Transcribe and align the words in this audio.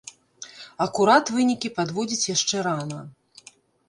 Акурат 0.85 1.25
вынікі 1.35 1.69
падводзіць 1.77 2.29
яшчэ 2.35 2.57
рана. 2.69 2.99